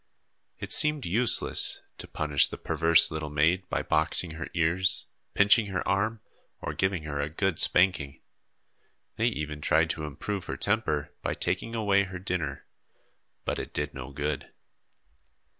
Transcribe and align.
It 0.57 0.73
seemed 0.73 1.05
useless 1.05 1.83
to 1.99 2.07
punish 2.07 2.47
the 2.47 2.57
perverse 2.57 3.11
little 3.11 3.29
maid 3.29 3.69
by 3.69 3.83
boxing 3.83 4.31
her 4.31 4.49
ears, 4.55 5.05
pinching 5.35 5.67
her 5.67 5.87
arm, 5.87 6.21
or 6.59 6.73
giving 6.73 7.03
her 7.03 7.19
a 7.21 7.29
good 7.29 7.59
spanking. 7.59 8.19
They 9.17 9.27
even 9.27 9.61
tried 9.61 9.91
to 9.91 10.05
improve 10.05 10.45
her 10.45 10.57
temper 10.57 11.13
by 11.21 11.35
taking 11.35 11.75
away 11.75 12.05
her 12.05 12.17
dinner, 12.17 12.65
but 13.45 13.59
it 13.59 13.75
did 13.75 13.93
no 13.93 14.09
good. 14.11 14.51